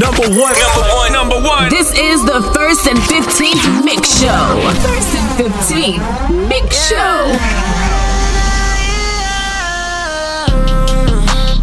[0.00, 1.68] Number one, number one, number one.
[1.70, 4.60] This is the first and 15th Mix Show.
[4.86, 7.34] First and 15th Mix Show.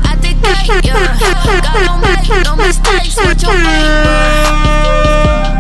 [0.04, 1.18] I think that, yeah.
[1.20, 3.54] God don't no mistakes with your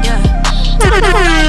[0.04, 1.45] Yeah.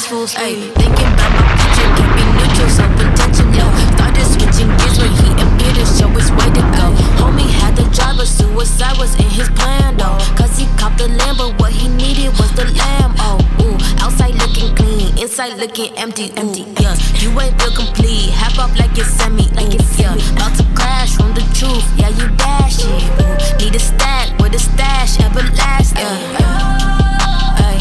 [0.00, 0.72] The full speed.
[0.80, 3.68] Thinking about my future, can't be neutral, so intentional.
[3.92, 6.88] Started switching gears when he appeared to show his way to go.
[7.20, 10.16] Homie had the driver, suicide was in his plan though.
[10.40, 13.12] Cause he copped the lamb, but what he needed was the lamb.
[13.18, 16.32] Oh, ooh, outside looking clean, inside looking empty.
[16.36, 16.96] Empty, yeah.
[17.20, 20.16] You ain't feel complete, half up like it's semi, like it's yeah.
[20.32, 23.04] About to crash from the truth, yeah, you dash it.
[23.20, 26.00] Ooh, need a stack with a stash, everlasting.
[26.00, 27.68] Yeah, yeah.
[27.68, 27.76] Ay,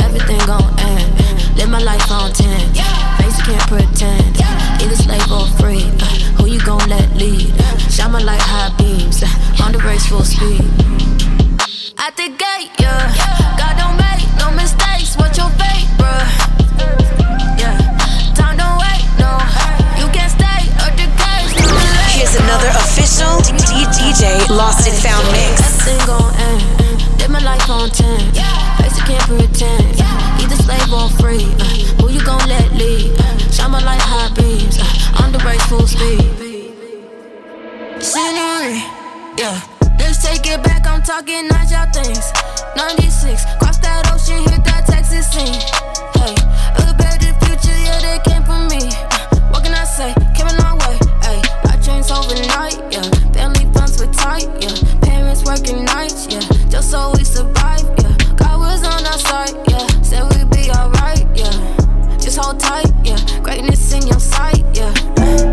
[0.00, 1.19] everything gon' end.
[1.56, 2.74] Live my life on 10.
[3.18, 4.36] Face can't pretend.
[4.82, 5.84] Either slave or free.
[6.00, 6.06] Uh,
[6.38, 7.52] who you gon' let lead?
[7.90, 9.22] Shine my light high beams.
[9.22, 10.64] uh, On the race full speed.
[11.98, 13.12] At the gate, yeah.
[13.58, 15.16] God don't make no mistakes.
[15.16, 16.24] What's your fate, bruh?
[17.60, 17.76] Yeah.
[18.34, 19.30] Time don't wait, no.
[20.00, 21.06] You can't stay or the.
[22.16, 23.40] Here's another official
[23.96, 26.79] DJ Lost and Found mix.
[27.30, 28.32] Live my life on 10.
[28.82, 30.02] Face you can't pretend.
[30.42, 31.46] Either slave or free.
[31.62, 33.14] Uh, who you gon' let lead?
[33.20, 34.76] Uh, shine my light high beams.
[34.80, 36.26] Uh, on the race full speed.
[38.02, 38.82] Scenery,
[39.38, 39.62] yeah.
[40.00, 40.88] Let's take it back.
[40.88, 42.32] I'm talking not y'all things.
[42.74, 45.54] 96, cross that ocean, hit that Texas scene.
[46.18, 46.34] Hey,
[46.98, 48.90] back the future, yeah, they came from me.
[48.90, 50.10] Uh, what can I say?
[50.34, 50.98] Came a long way.
[51.22, 51.38] Hey,
[51.70, 53.06] I dreams overnight, yeah.
[53.38, 54.74] Family funds were tight, yeah.
[54.98, 56.59] Parents working nights, yeah.
[56.70, 58.16] Just so we survive, yeah.
[58.36, 59.86] God was on our side, yeah.
[60.02, 62.16] Said we'd be alright, yeah.
[62.18, 63.18] Just hold tight, yeah.
[63.42, 65.49] Greatness in your sight, yeah.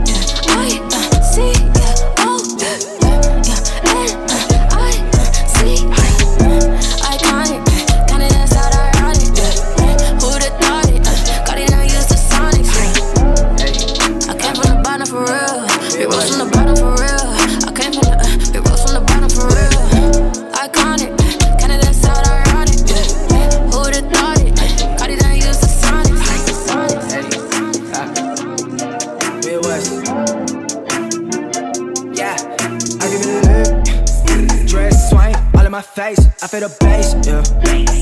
[36.39, 37.41] I feel the bass, yeah.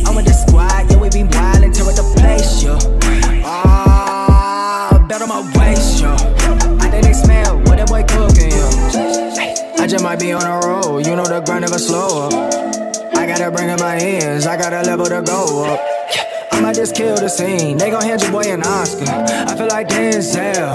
[0.06, 2.78] I'm with the squad, yeah, we be wildin', tear up the place, yeah.
[3.46, 6.16] Ah, bet on my waist, yeah.
[6.82, 9.82] I think they smell what that boy cooking, yeah.
[9.82, 12.34] I just might be on a roll, you know the grind never slow up.
[13.16, 15.80] I gotta bring up my ends, I gotta level to go up.
[16.52, 17.78] I might just kill the scene.
[17.78, 19.06] They gon' hand your boy an Oscar.
[19.10, 20.72] I feel like Denzel.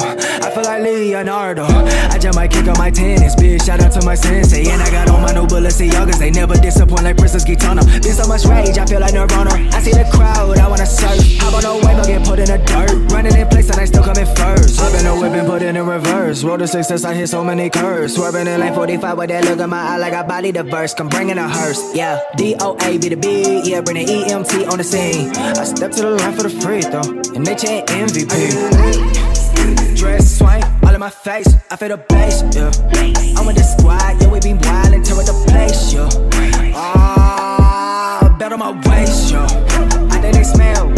[0.51, 1.65] I feel like Leonardo.
[1.65, 3.37] I just might kick on my tennis.
[3.37, 3.65] bitch.
[3.67, 4.69] shout out to my sensei.
[4.69, 6.19] And I got on my new Balenciagas.
[6.19, 7.87] They never disappoint like Princess Gitana.
[8.03, 9.51] Been so much rage, I feel like Nirvana.
[9.71, 11.23] I see the crowd, I wanna surf.
[11.39, 13.13] Hop on a wave, I'll get put in the dirt.
[13.13, 14.75] Running in place and I still coming first.
[14.75, 16.43] Swerving a whip and put it in reverse.
[16.43, 18.17] Road to success, I hit so many curves.
[18.17, 20.95] Swerving in lane 45 with that look in my eye like I body the verse.
[20.95, 21.95] Come bringing a hearse.
[21.95, 23.67] Yeah, DOA be the big.
[23.69, 25.31] Yeah, bring the EMT on the scene.
[25.31, 27.07] I step to the line for the free throw.
[27.37, 29.20] And they chant MVP.
[30.01, 31.47] Dress swing, all in my face.
[31.71, 32.71] I feel the bass, yeah.
[33.37, 36.09] I'm with the squad, yeah, we be wildin', tear up the place, yeah.
[36.75, 39.45] Ah, bet on my waist, yeah.
[40.11, 40.89] I think they smell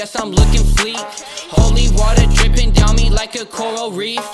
[0.00, 0.96] yes, I'm looking fleek.
[1.52, 4.24] Holy water dripping down me like a coral reef.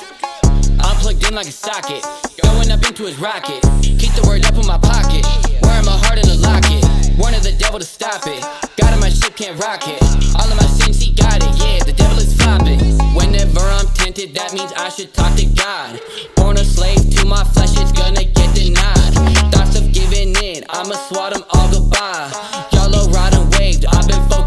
[0.79, 2.07] I'm plugged in like a socket,
[2.41, 3.61] going up into his rocket.
[3.83, 5.27] Keep the word up in my pocket,
[5.67, 6.87] wearing my heart in a locket.
[7.19, 8.43] Warning the devil to stop it.
[8.79, 10.01] God in my ship can't rock it.
[10.39, 11.51] All of my sins, he got it.
[11.59, 12.79] Yeah, the devil is flopping.
[13.19, 15.99] Whenever I'm tempted, that means I should talk to God.
[16.37, 19.15] Born a slave to my flesh, it's gonna get denied.
[19.51, 22.56] Thoughts of giving in, I'ma swat them all goodbye.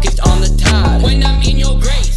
[0.00, 1.02] Focused on the tide.
[1.02, 2.09] When I'm in your grace,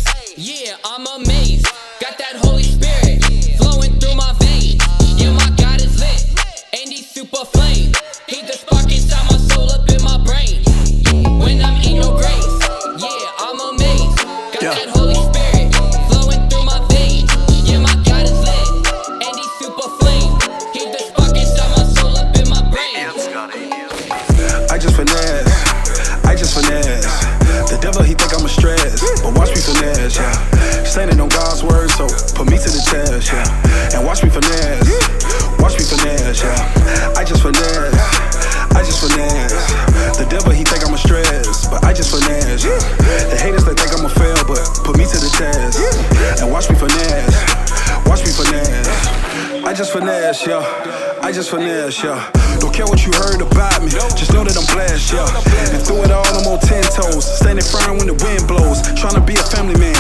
[51.44, 52.32] I just finesse, yeah.
[52.64, 55.28] Don't care what you heard about me, just know that I'm blessed, yeah.
[55.76, 58.80] And through it all, I'm on ten toes, standing firm when the wind blows.
[58.96, 59.92] Trying to be a family man,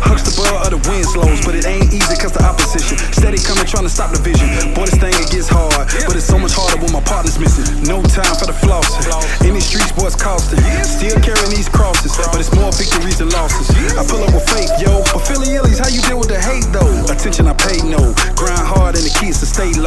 [0.00, 3.68] hugs the ball of the Winslows, but it ain't easy cause the opposition steady coming,
[3.68, 4.48] trying to stop the vision.
[4.72, 7.66] Boy, this thing it gets hard, but it's so much harder when my partner's missing.
[7.84, 9.04] No time for the flossing.
[9.44, 10.62] In these streets, boy, it's costing.
[10.80, 13.68] Still carrying these crosses, but it's more victories than losses.
[13.98, 15.04] I pull up with faith, yo.
[15.12, 16.88] But Philly Illies, how you deal with the hate though?
[17.12, 18.16] Attention, I pay no.
[18.32, 19.85] Grind hard and the keys to stay low.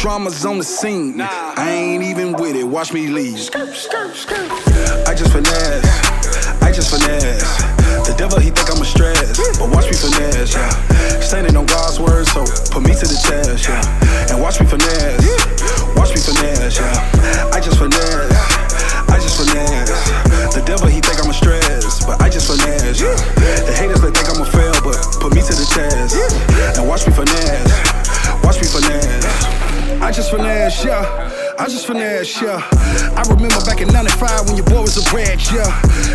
[0.00, 1.18] Drama's on the scene.
[1.18, 1.28] Nah.
[1.28, 3.36] I ain't even with it, watch me leave.
[3.52, 5.84] I just finesse,
[6.62, 7.44] I just finesse.
[8.08, 10.72] The devil he think I'm a stress, but watch me finesse, yeah.
[11.20, 14.32] Standing on God's word, so put me to the test, yeah.
[14.32, 15.20] And watch me finesse,
[15.92, 17.52] watch me finesse, yeah.
[17.52, 17.99] I just finesse,
[31.60, 32.64] I just finesse, yeah.
[33.12, 35.68] I remember back in 95 when your boy was a brat, yeah.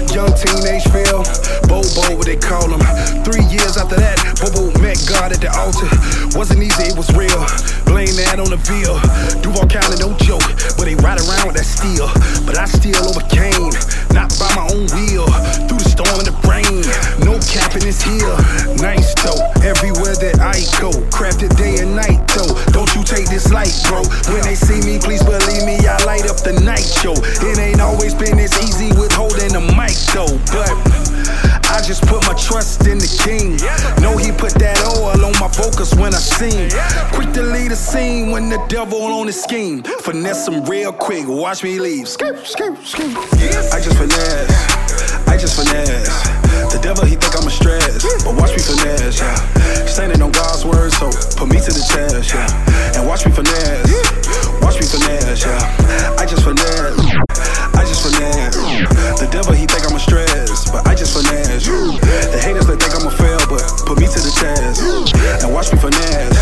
[0.10, 1.22] Young teenage Phil,
[1.70, 2.82] Bobo, what they call him.
[3.22, 5.86] Three years after that, Bobo met God at the altar.
[6.34, 7.46] Wasn't easy, it was real.
[7.86, 8.98] Blame that on the veal.
[9.46, 10.50] Duval County, no joke,
[10.82, 12.10] but they ride around with that steel.
[12.50, 13.70] But I still overcame,
[14.18, 15.30] not by my own will.
[15.70, 16.82] Through the storm and the rain,
[17.56, 18.36] no cap in this hill.
[18.82, 20.92] Nice though, everywhere that I go.
[21.12, 22.52] Crafted day and night though.
[22.72, 24.04] Don't you take this light, bro.
[24.34, 27.14] When they see me, please believe me, I light up the night show.
[27.16, 30.72] It ain't always been this easy with holding the mic though, but
[31.72, 33.58] I just put my trust in the king.
[34.02, 36.70] Know he put that oil on my focus when I sing.
[37.14, 39.84] Quick to lead a scene when the devil on his scheme.
[40.04, 42.08] Finesse him real quick, watch me leave.
[42.08, 43.16] Skirt, skirt, skirt.
[43.72, 44.85] I just finesse,
[45.36, 46.08] I just finesse.
[46.72, 49.36] The devil he think I'm a stress, but watch me finesse, yeah.
[49.84, 52.96] Standing on God's word, so put me to the test, yeah.
[52.96, 53.84] And watch me finesse,
[54.64, 56.16] watch me finesse, yeah.
[56.16, 56.96] I just finesse,
[57.76, 58.56] I just finesse.
[59.20, 61.68] The devil he think I'm a stress, but I just finesse.
[61.68, 64.88] The haters they think I'm a fail, but put me to the test.
[65.44, 66.40] And watch me finesse,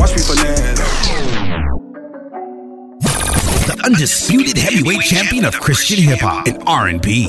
[0.00, 0.80] watch me finesse.
[3.84, 7.28] undisputed heavyweight champion of Christian hip hop and R&B.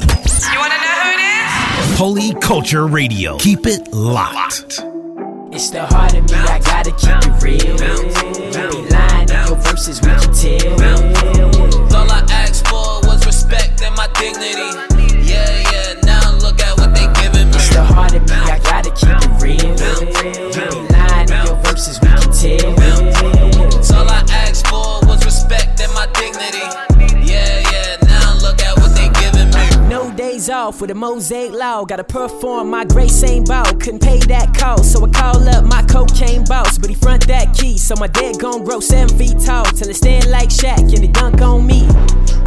[1.97, 3.37] Holy Culture Radio.
[3.37, 4.81] Keep it locked.
[5.53, 7.77] It's the heart of me, I gotta keep it real.
[8.69, 11.94] Be lying in your verses, tell.
[30.75, 31.86] Off with a mosaic law.
[31.86, 33.65] Gotta perform my grace ain't ball.
[33.79, 36.77] Couldn't pay that cost, so I call up my cocaine boss.
[36.77, 39.65] But he front that key, so my dead gon' grow seven feet tall.
[39.65, 41.88] Till it stand like Shaq and they dunk on me.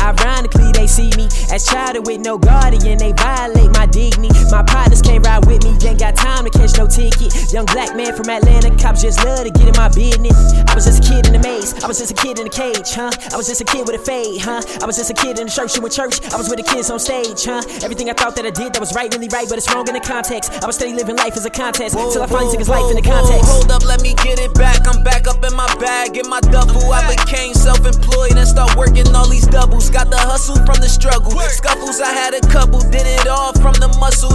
[0.00, 1.28] Ironically, they see me.
[1.50, 4.30] As child with no guardian, they violate my dignity.
[4.50, 7.32] My partners can't ride with me, ain't got time to catch no ticket.
[7.52, 10.36] Young black man from Atlanta, cops just love to get in my business.
[10.68, 12.50] I was just a kid in the maze, I was just a kid in the
[12.50, 13.10] cage, huh?
[13.32, 14.62] I was just a kid with a fade, huh?
[14.82, 16.20] I was just a kid in the church, with church.
[16.32, 17.62] I was with the kids on stage, huh?
[17.82, 19.94] Everything I thought that I did that was right, really right, but it's wrong in
[19.94, 20.50] the context.
[20.62, 22.96] I was steady living life as a contest till I finally took his life in
[22.98, 23.46] the context.
[23.46, 24.82] Hold up, let me get it back.
[24.90, 26.82] I'm back up in my bag, in my duffel.
[26.90, 29.90] I became self-employed and start working all these doubles.
[29.90, 31.30] Got the hustle from the struggle.
[31.48, 32.80] Scuffles, I had a couple.
[32.90, 34.34] Did it all from the muscle,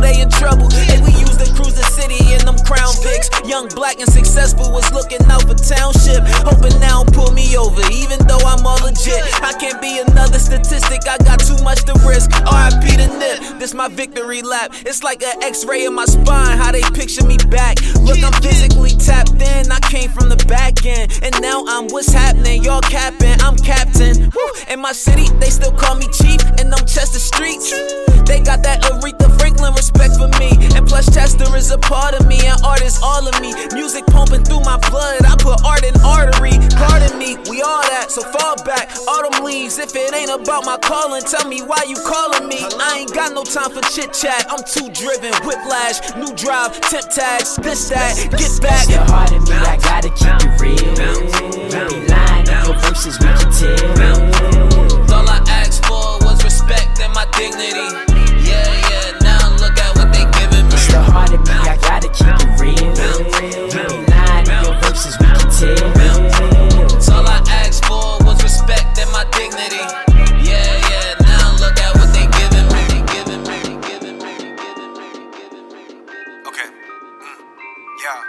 [3.54, 6.26] Young, black, and successful was looking out for township.
[6.42, 9.22] Hoping now pull me over, even though I'm all legit.
[9.46, 12.32] I can't be another statistic, I got too much to risk.
[12.34, 14.74] RIP the nip, this my victory lap.
[14.88, 17.78] It's like an x ray in my spine, how they picture me back.
[18.02, 21.20] Look, I'm physically tapped in, I came from the back end.
[21.22, 24.32] And now I'm what's happening, y'all capping, I'm captain.
[24.34, 24.50] Woo.
[24.68, 27.70] In my city, they still call me chief, and them Chester streets.
[28.26, 30.56] They got that Aretha Franklin respect for me.
[30.76, 33.43] And plus, Chester is a part of me, and art is all of me.
[33.74, 36.56] Music pumping through my blood, I put art in artery.
[36.78, 38.96] Pardon me, we all that, so fall back.
[39.08, 42.64] Autumn leaves, if it ain't about my calling, tell me why you calling me.
[42.80, 45.34] I ain't got no time for chit chat, I'm too driven.
[45.44, 48.86] Whiplash, new drive, temp tags, this, that, get back.
[48.86, 50.78] Still hard in me, I gotta keep it real.
[51.90, 55.20] Be lying in your verses, we can tell.
[55.20, 57.92] All I asked for was respect and my dignity.
[58.48, 60.78] Yeah, yeah, now look at what they giving me.
[60.78, 62.83] Still hard in me, I gotta keep it real.
[63.44, 65.84] You be lying in your verses, we can tell.
[67.14, 69.84] All I asked for was respect and my dignity.
[70.48, 72.68] Yeah, yeah, now look at what they giving.
[73.12, 75.84] Giving me, giving me, giving me, giving me.
[76.48, 76.68] Okay.
[76.72, 77.38] Mm.
[78.04, 78.22] Yeah.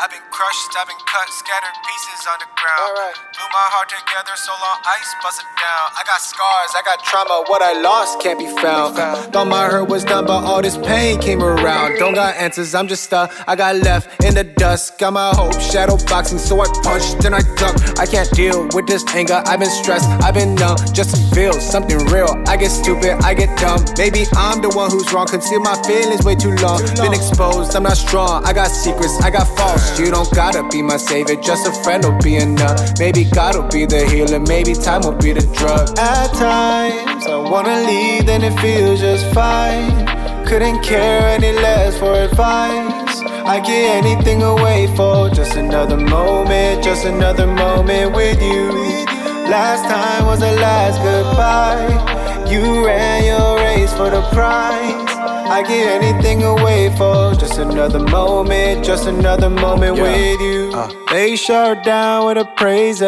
[0.00, 2.94] I've been crushed, I've been cut, scattered pieces on the ground.
[3.34, 5.90] Blew my heart together so long ice bust it down.
[5.98, 8.94] I got scars, I got trauma, what I lost can't be found.
[8.94, 11.98] Thought my hurt was done, but all this pain came around.
[11.98, 13.34] Don't got answers, I'm just stuck.
[13.48, 14.96] I got left in the dust.
[15.00, 17.74] Got my hope, shadow boxing, so I punched then I duck.
[17.98, 21.54] I can't deal with this anger, I've been stressed, I've been numb, just to feel
[21.58, 22.30] something real.
[22.46, 23.82] I get stupid, I get dumb.
[23.98, 26.78] Maybe I'm the one who's wrong, conceal my feelings way too long.
[26.94, 29.98] Been exposed, I'm not strong, I got secrets, I got faults.
[29.98, 32.98] You don't gotta be my savior, just a friend will be enough.
[32.98, 35.98] Maybe God will be the healer, maybe time will be the drug.
[35.98, 40.06] At times, I wanna leave, then it feels just fine.
[40.46, 43.20] Couldn't care any less for advice.
[43.44, 48.72] I get anything away for just another moment, just another moment with you.
[49.48, 52.50] Last time was the last goodbye.
[52.50, 55.17] You ran your race for the prize.
[55.50, 60.72] I get anything away for just another moment, just another moment with you.
[61.10, 63.02] they shut down with the praises.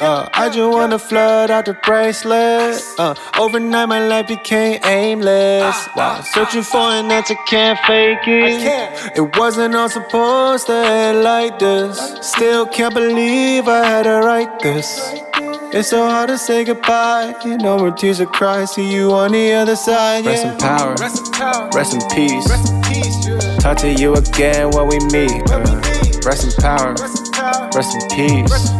[0.00, 2.80] Uh, I just wanna flood out the bracelet.
[2.98, 5.76] Uh, overnight my life became aimless.
[5.94, 9.16] While searching for an answer, can't fake it.
[9.16, 11.98] It wasn't all supposed to end like this.
[12.22, 15.00] Still can't believe I had to write this.
[15.76, 17.34] It's so hard to say goodbye.
[17.44, 18.64] No more tears of cry.
[18.64, 20.24] See you on the other side.
[20.24, 20.94] Rest in power.
[21.00, 21.32] Rest in
[21.72, 22.46] Rest in peace.
[23.62, 25.42] Talk to you again when we meet.
[26.24, 26.94] Rest in power.
[27.74, 28.70] Rest in peace.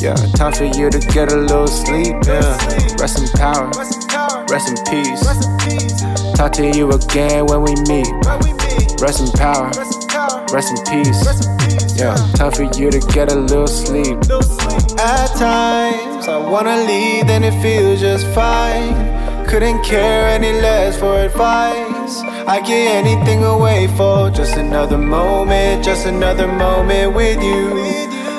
[0.00, 2.16] Yeah, time for you to get a little sleep.
[2.24, 2.56] Yeah.
[2.98, 3.70] Rest in power.
[4.48, 5.22] Rest in peace.
[6.36, 8.08] Talk to you again when we meet.
[9.00, 9.70] Rest in power.
[10.52, 11.22] Rest in peace.
[11.98, 14.16] Yeah, time for you to get a little sleep.
[14.98, 18.94] At times, I wanna leave, then it feels just fine.
[19.50, 22.22] Couldn't care any less for advice.
[22.46, 27.74] I give anything away for just another moment, just another moment with you.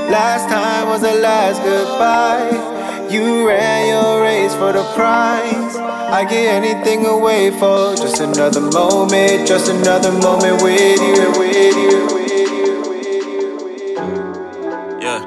[0.10, 3.10] Last time was the last goodbye.
[3.12, 5.76] You ran your race for the prize.
[5.76, 12.08] I give anything away for just another moment, just another moment with you, with you.
[15.02, 15.22] Yeah,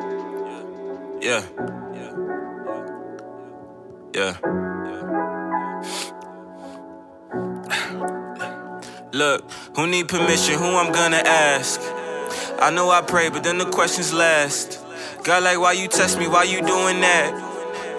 [1.20, 1.42] yeah.
[1.92, 2.12] Yeah.
[4.14, 4.83] Yeah.
[9.14, 10.58] Look, who need permission?
[10.58, 11.80] Who I'm gonna ask?
[12.60, 14.84] I know I pray, but then the questions last.
[15.22, 16.26] God, like, why you test me?
[16.26, 17.32] Why you doing that?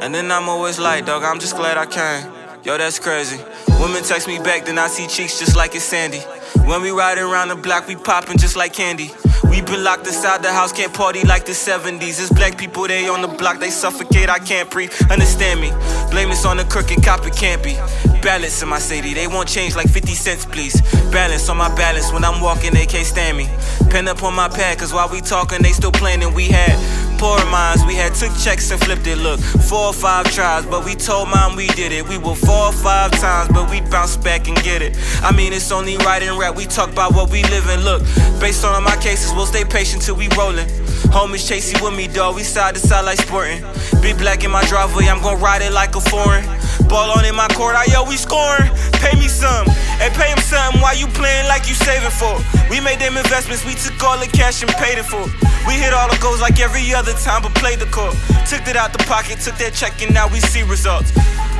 [0.01, 2.29] And then I'm always like, dog, I'm just glad I came.
[2.65, 3.41] Yo, that's crazy.
[3.79, 6.19] Women text me back, then I see cheeks just like it's Sandy.
[6.65, 9.11] When we riding around the block, we popping just like candy.
[9.43, 12.19] We been locked inside the house, can't party like the 70s.
[12.19, 14.91] It's black people, they on the block, they suffocate, I can't breathe.
[15.11, 15.69] Understand me?
[16.09, 17.75] Blame this on the crooked cop, it can't be.
[18.23, 20.81] Balance in my city, they won't change like 50 cents, please.
[21.11, 23.47] Balance on my balance, when I'm walking, they can't stand me.
[23.91, 26.33] Pen up on my pad, cause while we talking, they still planning.
[26.33, 26.75] We had
[27.17, 29.17] Poor minds, we had took checks and flipped it.
[29.17, 32.07] Look, four or five tries, but we told mom we did it.
[32.07, 34.97] We were four or five times, but we bounce back and get it.
[35.21, 36.54] I mean, it's only right and rap.
[36.55, 37.81] We talk about what we live in.
[37.81, 38.01] Look,
[38.39, 40.67] based on my cases, we'll stay patient till we rollin'.
[41.11, 42.35] Homies chasing with me, dog.
[42.35, 43.63] We side to side like sporting.
[44.01, 46.45] Big black in my driveway, I'm gon' ride it like a foreign.
[46.87, 48.69] Ball on in my court, I yo, we scoring.
[49.01, 49.67] Pay me some,
[50.01, 52.37] and pay him something Why you playing like you saving for.
[52.69, 55.25] We made them investments, we took all the cash and paid it for.
[55.65, 58.15] We hit all the goals like every other time, but played the court.
[58.49, 61.11] Took it out the pocket, took that check, and now we see results.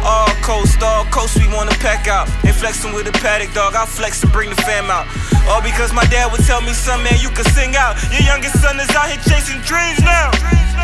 [0.05, 2.29] All coast, all coast, we wanna pack out.
[2.45, 3.73] Ain't flexing with a paddock, dog.
[3.73, 5.07] I'll flex and bring the out.
[5.47, 7.95] All because my dad would tell me, son, man, you can sing out.
[8.11, 10.31] Your youngest son is out here chasing dreams now.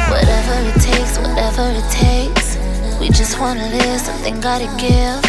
[0.09, 2.57] Whatever it takes, whatever it takes.
[2.99, 5.21] We just wanna live, something gotta give.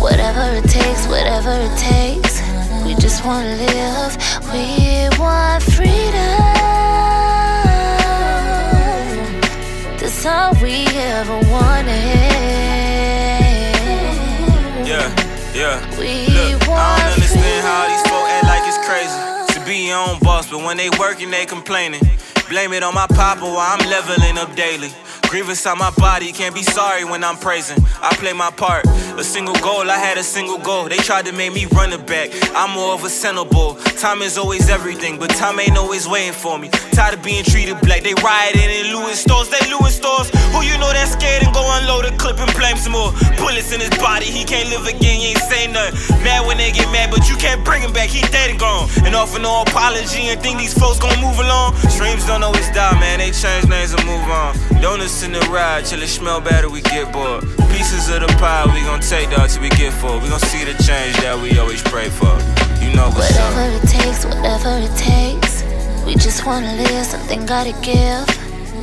[0.00, 2.42] Whatever it takes, whatever it takes.
[2.84, 4.16] We just wanna live.
[4.52, 6.84] We want freedom.
[9.98, 11.94] That's all we ever wanted.
[14.86, 15.08] Yeah,
[15.54, 15.80] yeah.
[15.98, 18.03] We Look, I don't understand how these
[19.92, 22.02] own boss, but when they working, they complaining.
[22.48, 24.90] Blame it on my papa while I'm leveling up daily.
[25.28, 27.84] Grievous on my body, can't be sorry when I'm praising.
[28.00, 28.86] I play my part.
[29.18, 30.88] A single goal, I had a single goal.
[30.88, 32.30] They tried to make me run it back.
[32.54, 33.44] I'm more of a center.
[34.04, 36.68] Time is always everything, but time ain't always waiting for me.
[36.92, 38.02] Tired of being treated black.
[38.04, 40.28] They rioting in Lewis stores, they Lewis stores.
[40.52, 43.16] Who you know that scared and go unload a clip and blame some more.
[43.40, 45.96] Bullets in his body, he can't live again, he ain't say nothing.
[46.22, 48.92] Mad when they get mad, but you can't bring him back, he dead and gone.
[49.08, 51.74] And offer no apology and think these folks gon' move along.
[51.88, 54.52] Streams don't always die, man, they change names and move on.
[54.84, 57.42] Donuts in the ride till it smell better, we get bored.
[57.72, 60.20] Pieces of the pie we gon' take dog till we get full.
[60.20, 62.32] We gon' see the change that we always pray for.
[62.84, 63.82] You know what's Whatever up.
[63.82, 65.64] it takes, whatever it takes.
[66.04, 68.28] We just wanna live, something gotta give.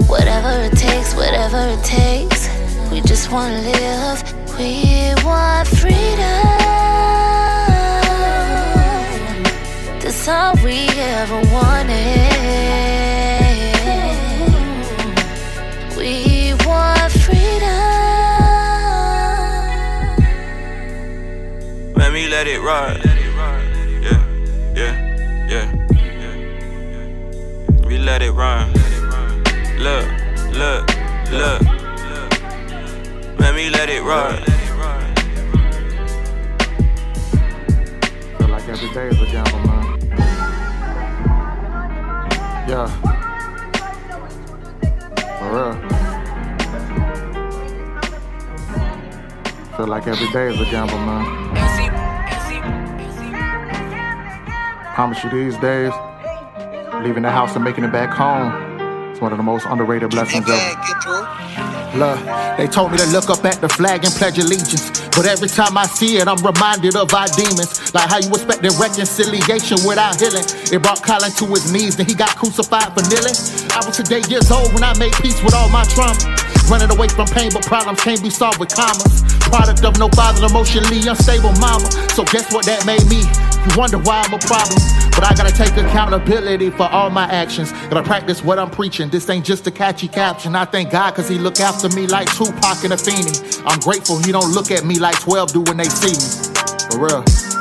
[0.10, 2.50] Whatever it takes, whatever it takes.
[2.92, 4.18] We just wanna live.
[4.58, 6.50] We want freedom.
[10.02, 12.81] That's all we ever wanted.
[22.62, 23.02] It ride.
[24.04, 24.22] Yeah,
[24.76, 24.94] yeah,
[25.50, 25.68] yeah.
[27.88, 28.72] We let it run.
[29.78, 30.06] Look,
[30.54, 30.88] look,
[31.32, 31.62] look.
[33.40, 34.44] Let me let it ride.
[38.38, 40.00] Feel like every day is a gamble, man.
[42.68, 42.88] Yeah.
[45.40, 45.74] For real.
[49.78, 51.71] Feel like every day is a gamble, man.
[54.94, 55.94] Promise you these days,
[57.02, 58.52] leaving the house and making it back home.
[59.10, 60.60] It's one of the most underrated blessings ever.
[61.96, 62.20] Look,
[62.58, 64.92] they told me to look up at the flag and pledge allegiance.
[65.16, 67.94] But every time I see it, I'm reminded of our demons.
[67.96, 70.44] Like how you expected reconciliation without healing.
[70.72, 73.36] It brought Colin to his knees, then he got crucified for kneeling.
[73.72, 76.20] I was today years old when I made peace with all my trauma.
[76.68, 79.24] Running away from pain, but problems can't be solved with commas.
[79.48, 81.88] Product of no father, emotionally unstable mama.
[82.12, 83.24] So guess what that made me?
[83.70, 84.80] You wonder why I'm a problem.
[85.12, 87.72] But I gotta take accountability for all my actions.
[87.72, 89.10] Gotta practice what I'm preaching.
[89.10, 90.56] This ain't just a catchy caption.
[90.56, 93.62] I thank God cause he look after me like Tupac and Afeni.
[93.66, 96.56] I'm grateful he don't look at me like 12 do when they see me.
[96.90, 97.61] For real.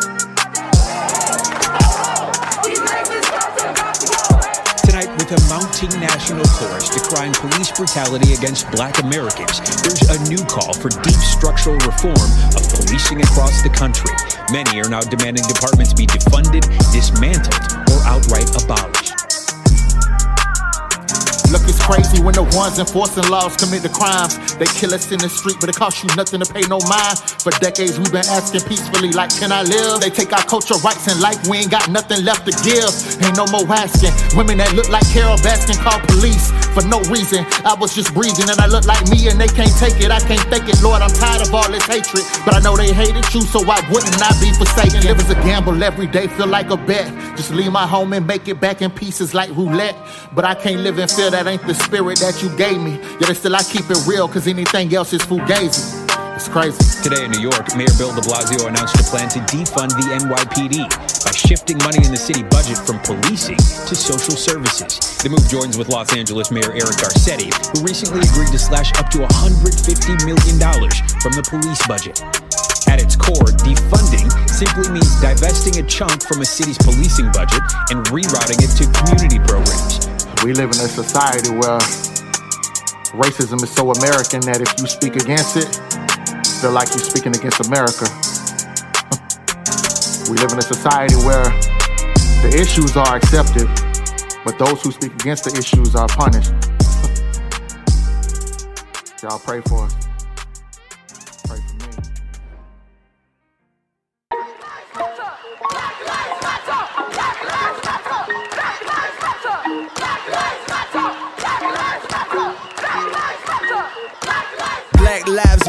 [5.30, 10.72] With a mounting national chorus decrying police brutality against black Americans, there's a new call
[10.72, 14.12] for deep structural reform of policing across the country.
[14.52, 17.54] Many are now demanding departments be defunded, dismantled,
[17.90, 18.99] or outright abolished.
[21.90, 24.38] Crazy when the ones enforcing laws commit the crimes.
[24.62, 27.18] They kill us in the street, but it costs you nothing to pay no mind.
[27.42, 29.98] For decades, we've been asking peacefully, like, can I live?
[29.98, 32.94] They take our culture rights and life, we ain't got nothing left to give.
[33.26, 34.14] Ain't no more asking.
[34.38, 37.42] Women that look like Carole Baskin call police for no reason.
[37.66, 40.14] I was just breathing and I look like me and they can't take it.
[40.14, 41.02] I can't fake it, Lord.
[41.02, 42.22] I'm tired of all this hatred.
[42.46, 45.02] But I know they hated you, so why wouldn't I be forsaken?
[45.02, 47.10] Live as a gamble every day, feel like a bet.
[47.34, 49.98] Just leave my home and make it back in pieces like roulette.
[50.38, 53.00] But I can't live and feel that ain't the spirit that you gave me.
[53.20, 56.00] Yet still I keep it real, cause anything else is fugazi.
[56.40, 56.80] It's crazy.
[57.02, 60.88] Today in New York, Mayor Bill de Blasio announced a plan to defund the NYPD
[61.24, 64.96] by shifting money in the city budget from policing to social services.
[65.20, 69.10] The move joins with Los Angeles Mayor Eric Garcetti, who recently agreed to slash up
[69.12, 70.56] to $150 million
[71.20, 72.16] from the police budget.
[72.88, 77.62] At its core, defunding simply means divesting a chunk from a city's policing budget
[77.92, 80.09] and rerouting it to community programs.
[80.42, 81.78] We live in a society where
[83.12, 85.68] racism is so American that if you speak against it,
[86.62, 88.08] feel like you're speaking against America.
[90.32, 91.44] we live in a society where
[92.40, 93.68] the issues are accepted,
[94.42, 96.54] but those who speak against the issues are punished.
[99.22, 100.09] Y'all pray for us.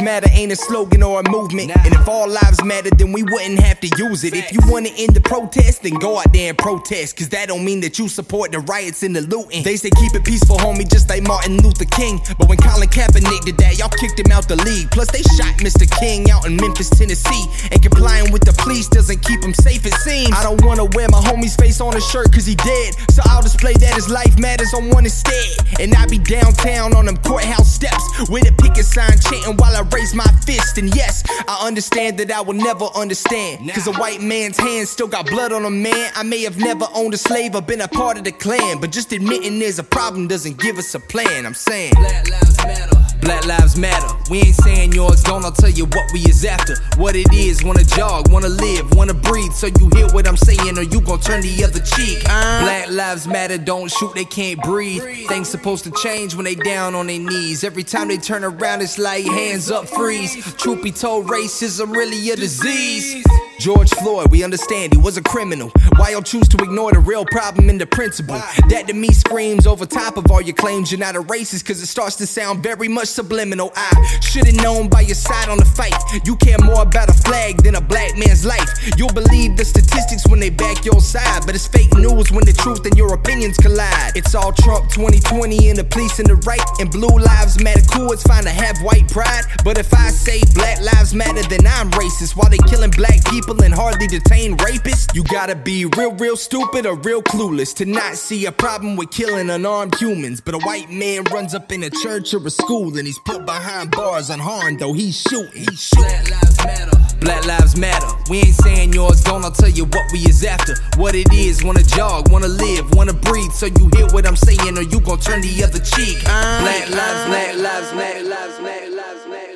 [0.02, 1.70] Matter ain't a slogan or a movement.
[1.70, 1.84] Nah.
[1.86, 4.34] And if all lives matter, then we wouldn't have to use it.
[4.34, 7.18] If you wanna end the protest, then go out there and protest.
[7.18, 9.64] Cause that don't mean that you support the riots and the looting.
[9.64, 12.20] They say keep it peaceful, homie, just like Martin Luther King.
[12.38, 14.90] But when Colin Kaepernick did that, y'all kicked him out the league.
[14.92, 15.90] Plus, they shot Mr.
[16.00, 17.46] King out in Memphis, Tennessee.
[17.72, 20.34] And complying with the police doesn't keep him safe, it seems.
[20.34, 22.96] I don't wanna wear my homie's face on a shirt cause he dead.
[23.12, 25.80] So I'll display that his life matters on one instead.
[25.80, 29.82] And I be downtown on them courthouse steps with a picket sign chanting while I
[29.96, 30.80] raise my fist.
[30.80, 33.70] And yes, I understand that I will never understand.
[33.72, 36.12] Cause a white man's hand still got blood on a man.
[36.16, 38.82] I may have never owned a slave or been a part of the Klan.
[38.82, 41.46] But just admitting there's a problem doesn't give us a plan.
[41.46, 41.94] I'm saying.
[41.96, 43.01] Black lives matter.
[43.22, 44.08] Black lives matter.
[44.30, 46.76] We ain't saying yours gone, I'll tell you what we is after.
[46.98, 49.54] What it is, wanna jog, wanna live, wanna breathe.
[49.54, 52.24] So you hear what I'm saying, or you gon' turn the other cheek.
[52.28, 55.04] Uh, Black lives matter, don't shoot, they can't breathe.
[55.28, 57.64] Things supposed to change when they down on their knees.
[57.64, 60.54] Every time they turn around, it's like hands up, freeze.
[60.56, 63.24] Truth be told, racism really a disease.
[63.60, 65.72] George Floyd, we understand he was a criminal.
[65.98, 68.42] Why y'all choose to ignore the real problem in the principle?
[68.70, 71.80] That to me screams over top of all your claims you're not a racist, cause
[71.80, 73.72] it starts to sound very much subliminal.
[73.76, 75.96] I should've known by your side on the fight.
[76.26, 78.70] You care more about a flag than a black man's life.
[78.98, 82.54] You'll believe the statistics when they back your side, but it's fake news when the
[82.54, 84.16] truth and your opinions collide.
[84.16, 88.12] It's all Trump 2020 and the police and the right, and blue lives matter cool.
[88.12, 91.92] It's fine to have white pride, but if I say black lives matter, then I'm
[91.92, 92.36] racist.
[92.36, 95.14] While they killing black people and hardly detain rapists.
[95.16, 99.12] You gotta be real, real stupid or real clueless to not see a problem with
[99.12, 100.42] killing unarmed humans.
[100.42, 103.48] But a white man runs up in a church or a school and he's put
[103.48, 105.66] behind bars unharmed, though he's shooting.
[105.66, 106.06] He's shooting.
[106.06, 106.92] Black lives matter.
[107.20, 108.06] Black lives matter.
[108.30, 110.76] We ain't saying yours gone, I'll tell you what we is after.
[110.98, 113.54] What it is, wanna jog, wanna live, wanna breathe.
[113.54, 116.24] So you hear what I'm saying, or you gon' turn the other cheek.
[116.26, 119.50] Black lives, black lives, black lives, black lives, black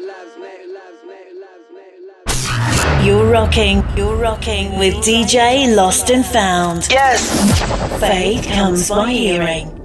[2.50, 3.06] lives.
[3.06, 6.88] You're rocking, you're rocking with DJ Lost and Found.
[6.90, 8.00] Yes.
[8.00, 9.85] Faith comes by hearing.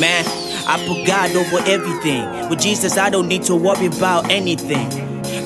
[0.00, 0.24] Man,
[0.66, 2.48] I put God over everything.
[2.48, 4.88] With Jesus, I don't need to worry about anything.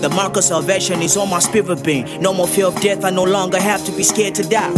[0.01, 2.23] The mark of salvation is on my spirit being.
[2.23, 4.71] No more fear of death, I no longer have to be scared to die.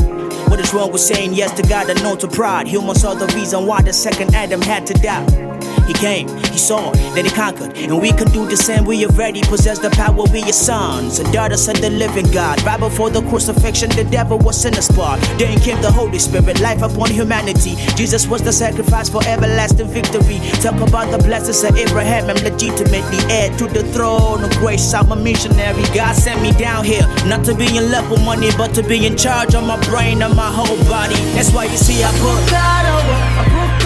[0.49, 2.67] What is wrong with saying yes to God and no to pride?
[2.67, 5.56] Humans are the reason why the second Adam had to die.
[5.87, 7.77] He came, he saw, then he conquered.
[7.77, 8.85] And we can do the same.
[8.85, 10.25] We already possess the power.
[10.33, 12.63] We are sons and daughters of the living God.
[12.63, 15.21] Right before the crucifixion, the devil was in a spot.
[15.39, 17.77] Then came the Holy Spirit, life upon humanity.
[17.95, 20.41] Jesus was the sacrifice for everlasting victory.
[20.61, 22.31] Talk about the blessings of Abraham.
[22.31, 24.93] I'm legitimately heir to the throne of grace.
[24.93, 25.83] I'm a missionary.
[25.95, 29.07] God sent me down here, not to be in love with money, but to be
[29.07, 31.15] in charge of my brain and my whole body.
[31.35, 33.17] That's why you see I put God over.
[33.39, 33.86] I put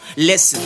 [0.17, 0.61] listen.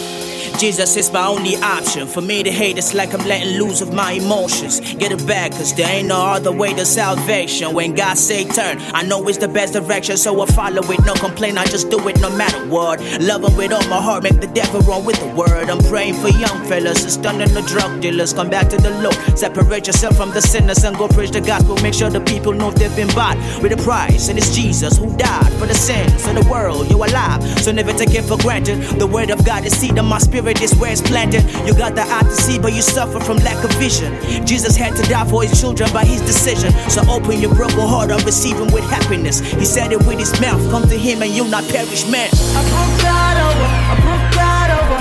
[0.60, 2.08] Jesus is my only option.
[2.08, 4.80] For me to hate, it's like I'm letting loose of my emotions.
[4.96, 7.74] Get it back, cause there ain't no other way to salvation.
[7.74, 11.06] When God say turn, I know it's the best direction, so I follow it.
[11.06, 13.02] No complaint, I just do it no matter what.
[13.20, 15.70] Love him with all my heart, make the devil run with the word.
[15.70, 18.32] I'm praying for young fellas and stunning the drug dealers.
[18.34, 21.76] Come back to the Lord, separate yourself from the sinners and go preach the gospel.
[21.84, 24.30] Make sure the people know they've been bought with a price.
[24.30, 26.90] And it's Jesus who died for the sins of the world.
[26.90, 28.82] You're alive, so never take it for granted.
[29.00, 31.44] The word of God is seed in my spirit is where it's planted.
[31.68, 34.12] You got the eye to see, but you suffer from lack of vision.
[34.46, 36.72] Jesus had to die for his children by his decision.
[36.90, 39.40] So open your broken heart and receive him with happiness.
[39.40, 40.62] He said it with his mouth.
[40.72, 42.30] Come to him and you'll not perish, man.
[42.32, 43.68] I broke God over.
[43.92, 44.98] I broke God over.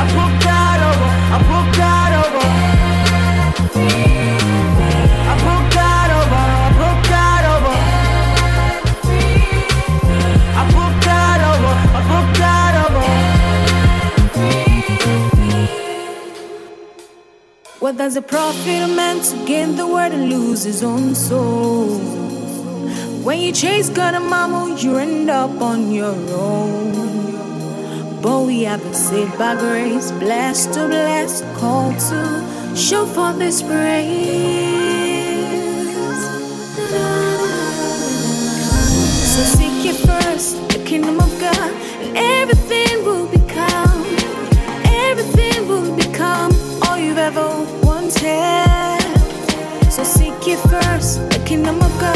[0.00, 1.10] I broke God over.
[1.34, 1.95] I broke God
[17.86, 22.00] What does a prophet a man to gain the world and lose his own soul?
[23.22, 28.20] When you chase God and mama, you end up on your own.
[28.20, 33.62] But we have been saved by grace, blessed to bless, called to show for this
[33.62, 34.65] praise.
[51.66, 52.15] First the kingdom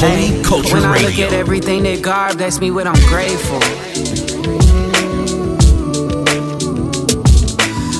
[0.00, 3.60] Holy Culture When I look at everything that God blessed me with, I'm grateful.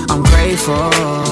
[0.08, 1.29] I'm grateful.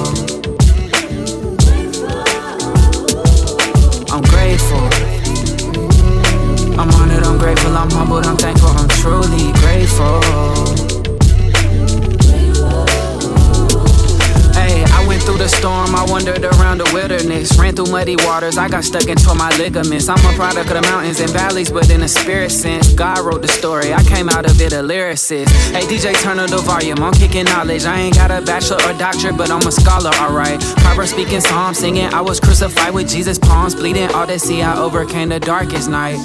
[18.09, 20.09] Muddy waters, I got stuck into my ligaments.
[20.09, 22.93] I'm a product of the mountains and valleys, but in a spirit sense.
[22.93, 25.49] God wrote the story, I came out of it a lyricist.
[25.71, 27.85] Hey, DJ, turn up the volume, I'm kicking knowledge.
[27.85, 30.59] I ain't got a bachelor or doctorate, but I'm a scholar, alright.
[30.77, 32.05] Proverbs speaking, psalms singing.
[32.13, 34.09] I was crucified with Jesus' palms bleeding.
[34.11, 36.17] All that see, I overcame the darkest night.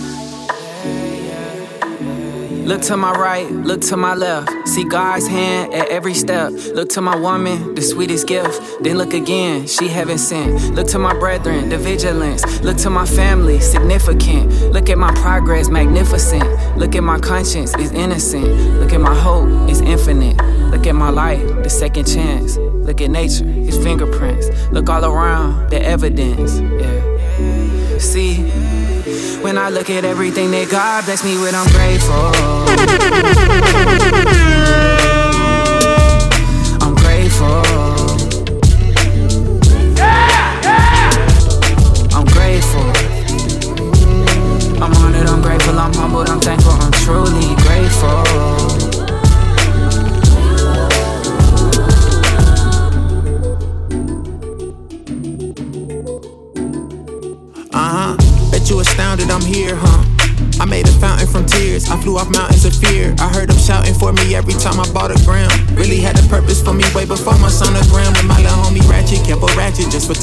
[2.64, 4.50] Look to my right, look to my left.
[4.68, 6.50] See God's hand at every step.
[6.74, 8.82] Look to my woman, the sweetest gift.
[8.82, 10.74] Then look again, she heaven sent.
[10.74, 12.42] Look to my brethren, the vigilance.
[12.62, 14.50] Look to my family, significant.
[14.72, 16.44] Look at my progress, magnificent.
[16.78, 18.46] Look at my conscience, is innocent.
[18.80, 20.38] Look at my hope, is infinite.
[20.70, 22.56] Look at my life, the second chance.
[22.56, 24.48] Look at nature, his fingerprints.
[24.72, 26.58] Look all around, the evidence.
[26.60, 27.98] Yeah.
[27.98, 28.36] See,
[29.44, 32.32] when I look at everything that God blessed me with, I'm grateful.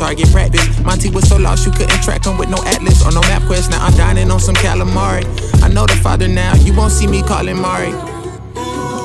[0.02, 0.80] target practice.
[0.84, 3.70] Monty was so lost you couldn't track him with no atlas or no map quest.
[3.70, 5.24] Now I'm dining on some calamari.
[5.62, 6.56] I know the father now.
[6.56, 8.11] You won't see me calling Mari.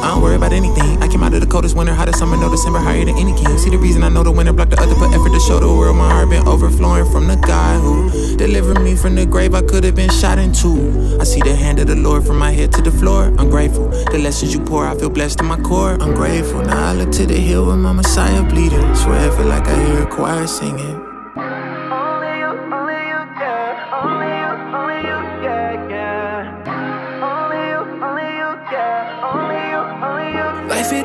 [0.07, 1.03] I don't worry about anything.
[1.03, 3.59] I came out of the coldest winter, hottest summer, no December, higher than any king.
[3.59, 5.67] See the reason I know the winter blocked the other, put effort to show the
[5.67, 9.63] world my heart been overflowing from the guy who delivered me from the grave I
[9.63, 11.19] could have been shot in two.
[11.21, 13.35] I see the hand of the Lord from my head to the floor.
[13.37, 13.89] I'm grateful.
[13.89, 16.01] The lessons you pour, I feel blessed in my core.
[16.01, 16.63] I'm grateful.
[16.63, 18.95] Now I look to the hill where my Messiah bleeding.
[18.95, 21.16] Swear I feel like I hear a choir singing.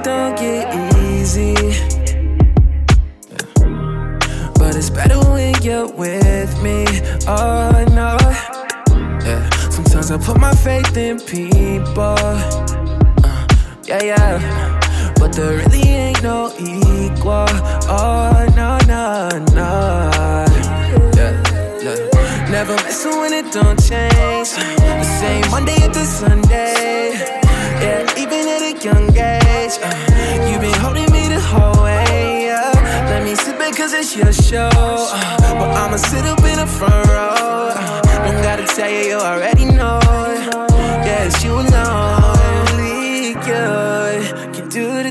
[0.04, 1.54] Don't get easy.
[4.56, 6.86] But it's better when you're with me.
[7.28, 8.18] Oh no.
[9.26, 9.50] Yeah.
[9.70, 12.16] Sometimes I put my faith in people.
[13.24, 13.48] Uh,
[13.86, 15.14] yeah, yeah.
[15.16, 17.46] But there really ain't no equal.
[17.90, 20.46] Oh no, no, no.
[21.16, 22.50] Yeah.
[22.50, 24.50] Never messing when it don't change.
[24.50, 27.14] The same Monday into Sunday.
[27.82, 29.41] Yeah, even at a young age.
[29.80, 32.46] Uh, you've been holding me the whole way.
[32.46, 32.72] Yeah.
[33.10, 34.70] Let me sit back cause it's your show.
[34.74, 37.72] Uh, but I'ma sit up in the front row.
[37.76, 40.00] Uh, don't gotta tell you, you already know.
[41.24, 42.34] It's you alone.
[42.72, 45.11] Only you can do the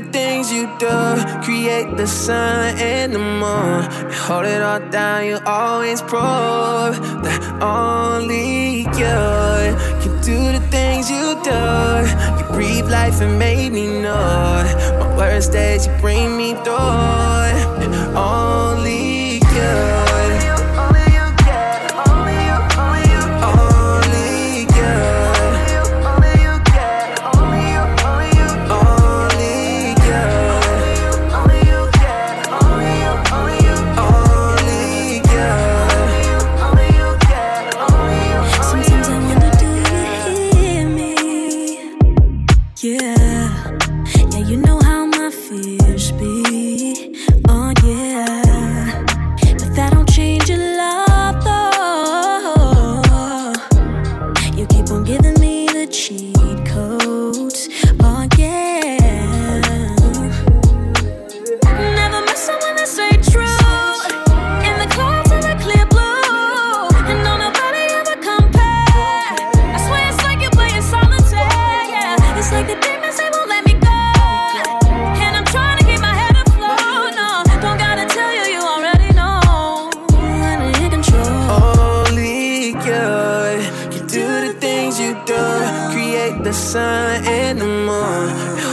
[0.81, 1.41] do.
[1.43, 3.83] create the sun and the moon.
[4.09, 6.93] You hold it all down, you always prove
[7.25, 9.17] that only you
[10.01, 11.63] can do the things you do.
[12.37, 14.63] You breathe life and made me know.
[14.99, 18.17] My worst days, you bring me through.
[18.17, 19.10] Only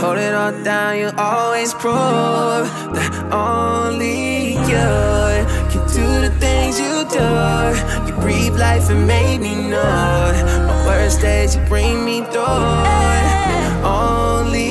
[0.01, 1.93] Hold it all down, you always prove
[2.95, 4.89] that only you
[5.71, 7.29] can do the things you do.
[8.07, 10.33] You breathe life and made me know.
[10.69, 12.45] My worst days, you bring me through.
[13.85, 14.68] Only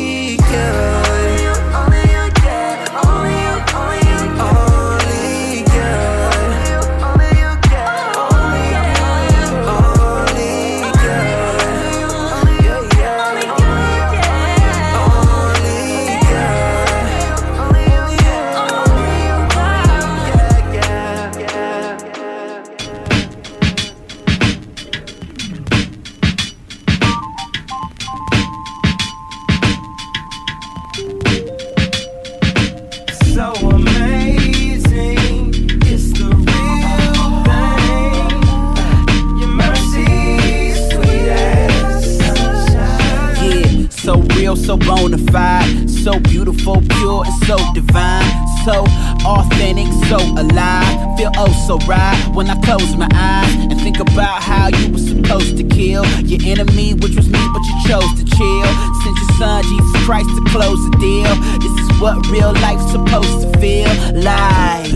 [51.68, 55.66] so right when I close my eyes and think about how you were supposed to
[55.66, 58.64] kill your enemy, which was me, but you chose to chill.
[59.04, 61.36] Sent your son Jesus Christ to close the deal.
[61.60, 64.94] This is what real life's supposed to feel like.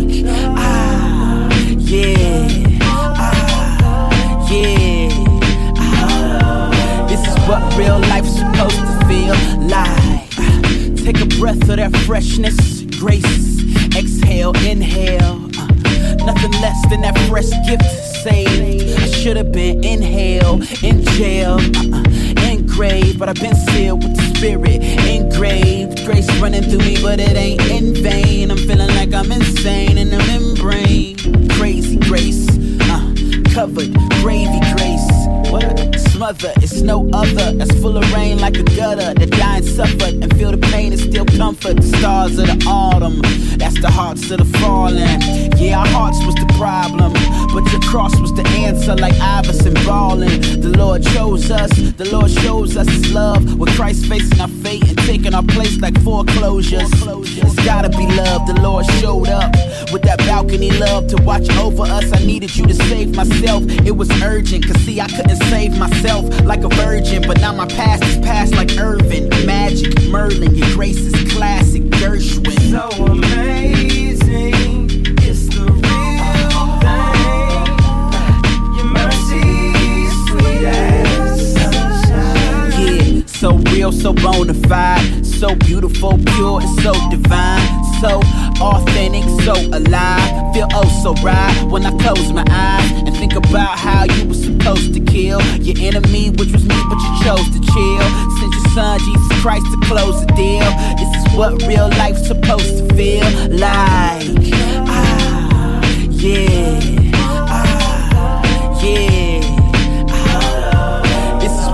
[0.55, 2.47] Ah, yeah.
[3.17, 5.09] Ah, yeah.
[7.09, 9.35] This is what real life's supposed to feel
[9.67, 10.29] like.
[11.03, 13.59] Take a breath of that freshness, grace.
[13.93, 15.40] Exhale, inhale.
[16.25, 17.83] Nothing less than that fresh gift
[18.23, 18.99] saved.
[18.99, 22.03] I should have been in hell, in jail, uh-uh,
[23.21, 26.03] but I've been sealed with the spirit engraved.
[26.05, 28.49] Grace running through me, but it ain't in vain.
[28.49, 31.49] I'm feeling like I'm insane in the membrane.
[31.49, 32.47] Crazy grace,
[32.89, 35.51] uh, covered gravy grace.
[35.51, 35.90] What?
[36.21, 36.53] smother.
[36.57, 39.11] It's no other that's full of rain like a gutter.
[39.15, 41.77] The dying suffered and feel the pain and still comfort.
[41.77, 43.21] The stars of the autumn,
[43.57, 45.19] that's the hearts of the fallen.
[45.57, 47.13] Yeah, our hearts was the problem.
[47.53, 50.39] But the cross was the answer, like Iverson balling.
[50.61, 53.59] The Lord chose us, the Lord shows us his love.
[53.59, 56.89] With Christ facing our fate and taking our place like foreclosures.
[56.93, 59.51] It's gotta be love, the Lord showed up.
[59.91, 63.63] With that balcony love to watch over us, I needed you to save myself.
[63.85, 67.23] It was urgent, cause see, I couldn't save myself like a virgin.
[67.27, 70.55] But now my past is past like Earvin, Magic, Merlin.
[70.55, 72.71] Your grace is classic, Gershwin.
[72.71, 74.10] So amazing.
[83.41, 87.83] So real, so bona fide, so beautiful, pure, and so divine.
[87.99, 88.21] So
[88.61, 90.53] authentic, so alive.
[90.53, 94.35] Feel oh so right when I close my eyes and think about how you were
[94.35, 98.07] supposed to kill your enemy, which was me, but you chose to chill.
[98.37, 100.69] Sent your son Jesus Christ to close the deal.
[101.01, 103.25] This is what real life's supposed to feel
[103.57, 104.53] like.
[104.85, 107.00] Ah, yeah.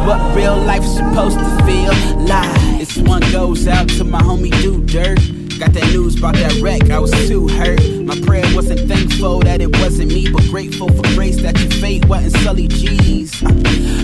[0.08, 1.94] what real life's supposed to feel
[2.24, 2.80] like.
[2.80, 5.20] This one goes out to my homie Do Dirt.
[5.60, 7.84] Got that news about that wreck, I was too hurt.
[8.06, 12.06] My prayer wasn't thankful that it wasn't me, but grateful for grace that your fate
[12.06, 13.44] wasn't Sully G's.
[13.44, 13.48] Uh,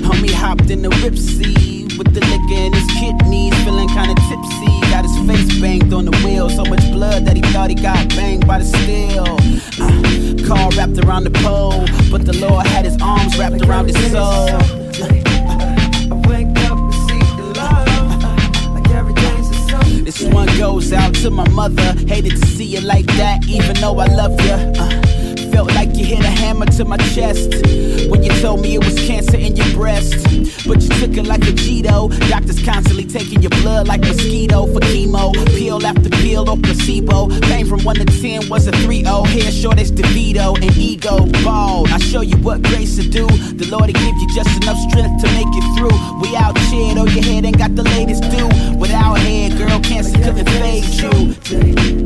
[0.03, 4.73] homie hopped in the ripsy with the liquor in his kidneys, feeling kinda tipsy.
[4.91, 8.09] Got his face banged on the wheel, so much blood that he thought he got
[8.09, 9.37] banged by the steel.
[9.79, 14.11] Uh, car wrapped around the pole, but the Lord had his arms wrapped around his
[14.11, 14.72] soul.
[20.93, 21.93] Out to my mother.
[22.07, 24.53] Hated to see you like that, even though I love you.
[24.81, 27.49] Uh, felt like you hit a hammer to my chest
[28.09, 30.22] when you told me it was cancer in your breast.
[30.65, 32.09] But you took it like a Cheeto.
[32.29, 35.33] Doctors constantly taking your blood like mosquito for chemo.
[35.57, 37.27] Peel after peel or placebo.
[37.41, 39.23] Pain from 1 to 10 was a 3 0.
[39.23, 41.89] Hair short as DeVito and ego bald.
[41.89, 43.27] I show you what grace to do.
[43.27, 45.97] The Lord will give you just enough strength to make it through.
[46.21, 48.47] We out here, though your head ain't got the latest do.
[48.77, 52.02] Without hair, girl, cancer couldn't fade you.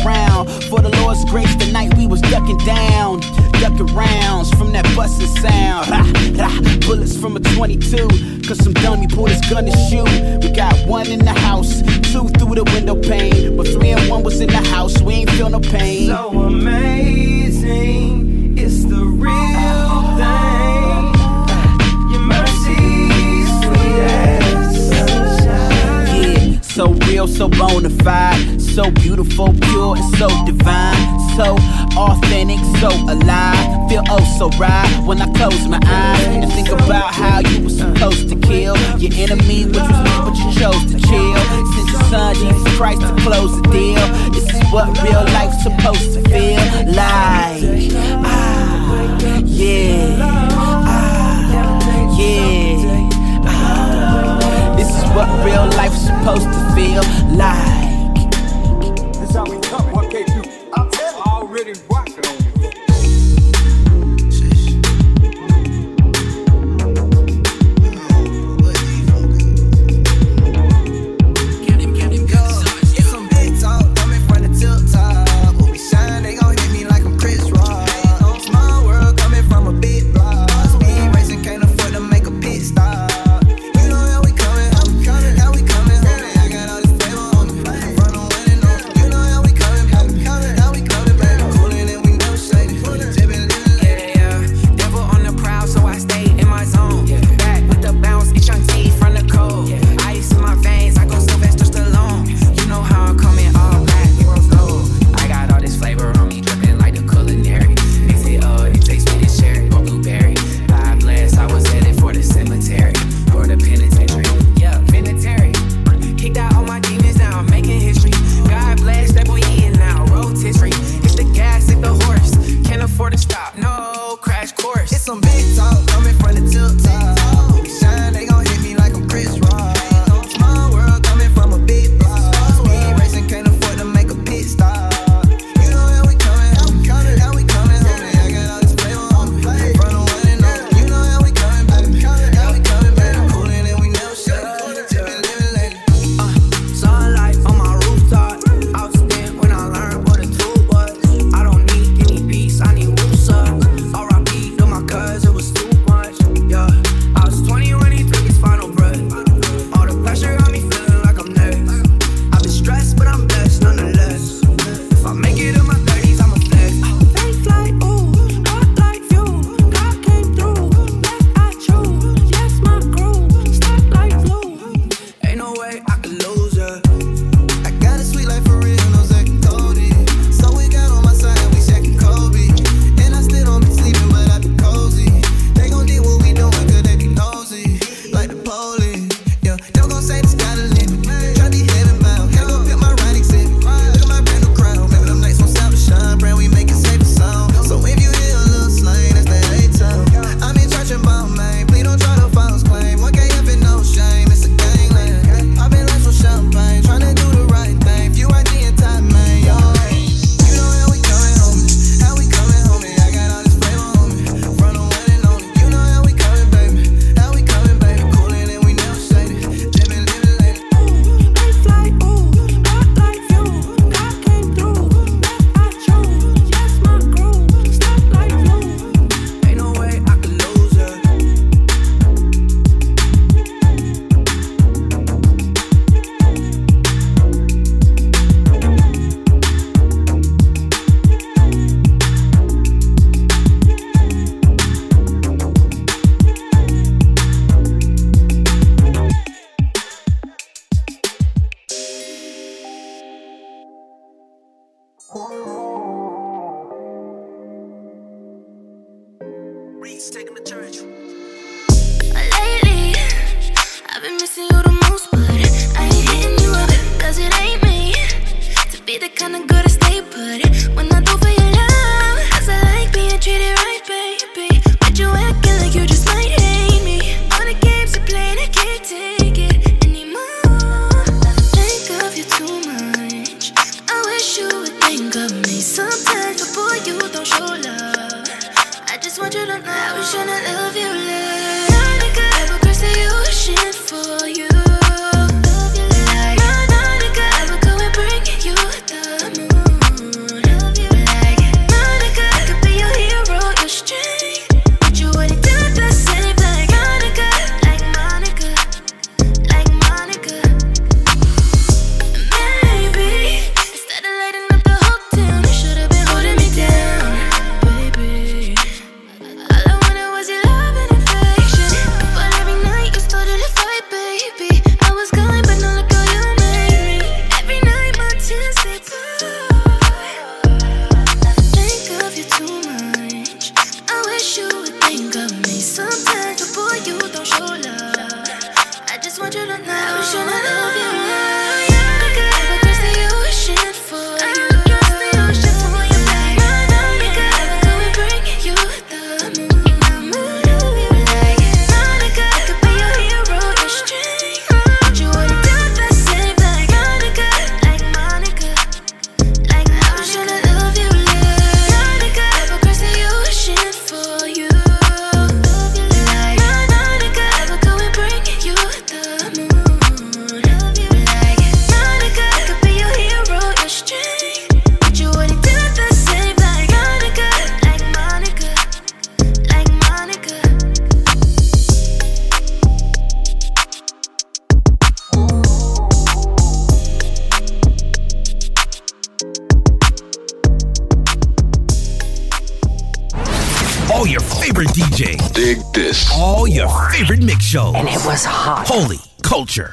[0.00, 0.48] Around.
[0.64, 3.20] For the Lord's grace, the night we was ducking down.
[3.60, 5.86] Ducking rounds from that busting sound.
[5.86, 6.02] Ha,
[6.36, 8.08] ha, bullets from a 22.
[8.46, 10.08] Cause some dummy pulled his gun to shoot.
[10.42, 11.80] We got one in the house,
[12.12, 13.56] two through the window pane.
[13.56, 16.08] But three and one was in the house, we ain't feel no pain.
[16.08, 18.04] So amazing,
[18.58, 21.14] it's the real thing.
[22.10, 24.90] Your mercy, sweet as
[26.14, 31.54] yeah, so real, so bona fide, so beautiful, pure, and so divine, so
[31.96, 33.88] authentic, so alive.
[33.88, 37.70] Feel oh so right when I close my eyes and think about how you were
[37.70, 41.38] supposed to kill your enemy, which was me, but you chose to chill.
[41.70, 44.06] Sent your son Jesus Christ to close the deal.
[44.32, 46.58] This is what real life's supposed to feel
[46.90, 47.62] like.
[48.26, 50.18] Ah, yeah,
[50.84, 53.44] ah, yeah.
[53.46, 54.74] Ah.
[54.76, 57.04] This is what real life's supposed to feel
[57.38, 57.63] like.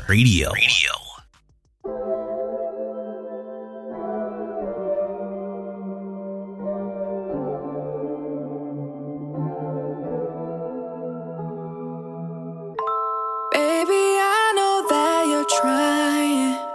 [0.02, 0.52] Empire Radio.
[0.54, 0.91] Radio.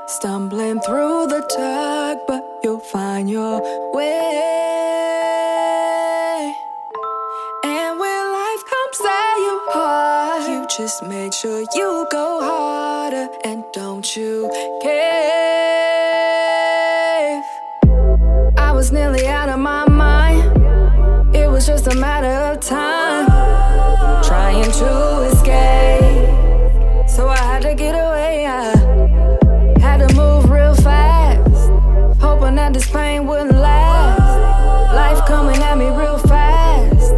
[0.09, 3.61] stumbling through the dark, but you'll find your
[3.93, 4.15] way.
[7.65, 12.76] And when life comes at you hard, you just make sure you go hard
[13.07, 14.51] water, and don't you
[14.83, 14.93] cave.
[18.59, 20.43] I was nearly out of my mind,
[21.35, 23.27] it was just a matter of time.
[24.25, 24.91] Trying to
[25.31, 28.47] escape, so I had to get away.
[28.47, 28.75] I
[29.79, 31.71] had to move real fast,
[32.21, 34.21] hoping that this pain wouldn't last.
[35.01, 37.13] Life coming at me real fast.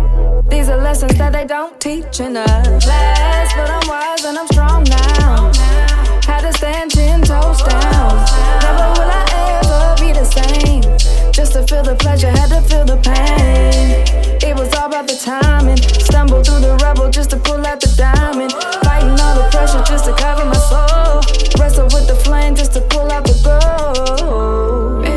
[0.51, 2.45] These are lessons that they don't teach in a
[2.83, 5.38] class, but I'm wise and I'm strong now.
[7.67, 9.25] Never will I
[9.59, 10.83] ever be the same.
[11.33, 14.05] Just to feel the pleasure, had to feel the pain.
[14.43, 15.79] It was all about the timing.
[15.79, 18.53] Stumbled through the rubble just to pull out the diamond.
[18.85, 21.23] Fighting all the pressure just to cover my soul.
[21.59, 25.08] Wrestle with the flame just to pull out the gold.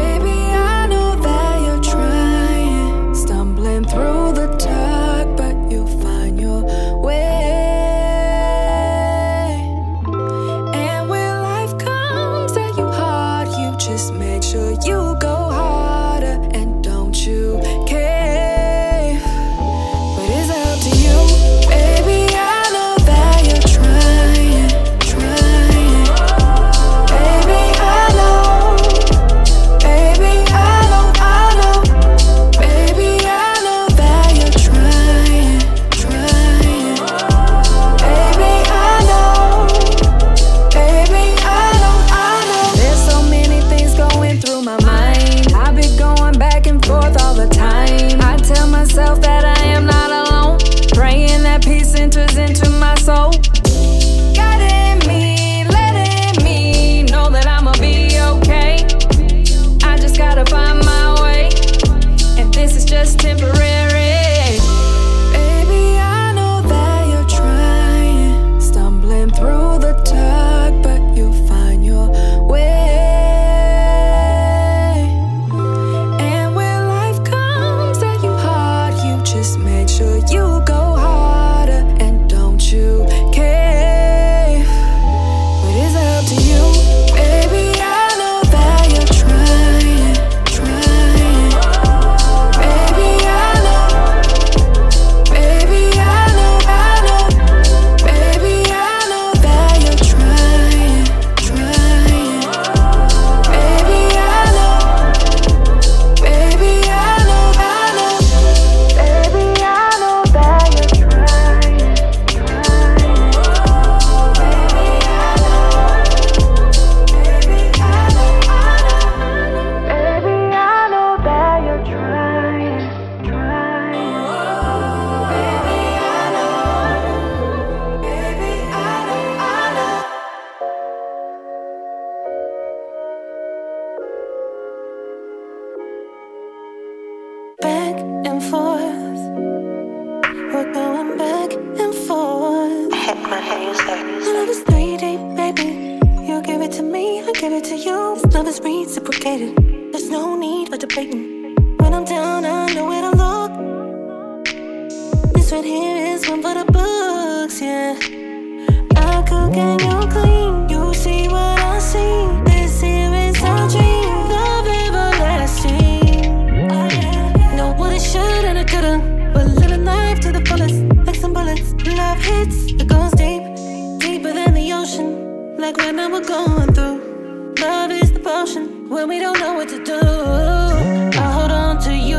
[176.21, 177.55] we're going through.
[177.59, 179.99] Love is the potion when we don't know what to do.
[179.99, 182.17] I hold on to you,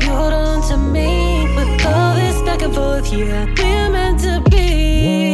[0.00, 1.46] you hold on to me.
[1.56, 5.32] With all this back and forth, yeah, we're meant to be.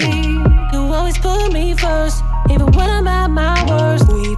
[0.73, 4.13] You always put me first, even when I'm at my worst.
[4.13, 4.38] We've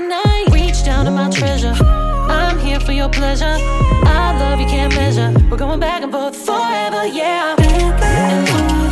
[0.00, 0.46] tonight.
[0.52, 1.74] Reach down to my treasure.
[1.82, 3.56] I'm here for your pleasure.
[4.20, 5.32] I love you, can't measure.
[5.50, 7.56] We're going back and forth forever, yeah.
[7.56, 8.87] Back and forth.